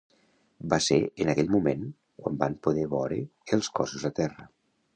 [0.71, 1.83] Va ser en aquell moment
[2.23, 3.19] quan van poder vore
[3.59, 4.49] els cossos a terra.